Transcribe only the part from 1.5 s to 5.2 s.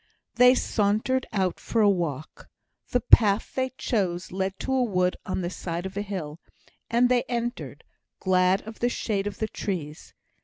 for a walk. The path they chose led to a wood